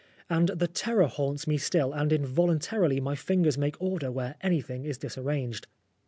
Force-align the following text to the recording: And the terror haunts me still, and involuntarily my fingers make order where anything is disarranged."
And 0.31 0.47
the 0.49 0.67
terror 0.67 1.05
haunts 1.05 1.45
me 1.45 1.59
still, 1.59 1.93
and 1.93 2.11
involuntarily 2.11 2.99
my 2.99 3.13
fingers 3.13 3.55
make 3.55 3.79
order 3.79 4.09
where 4.11 4.33
anything 4.41 4.83
is 4.83 4.97
disarranged." 4.97 5.67